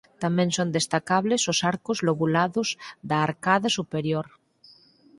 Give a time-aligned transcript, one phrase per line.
[0.23, 2.69] Tamén son destacables os arcos lobulados
[3.09, 4.27] da arcada superior.